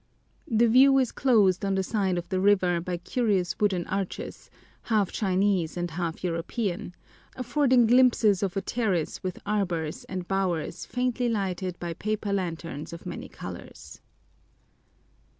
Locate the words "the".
0.47-0.67, 1.75-1.83, 2.29-2.39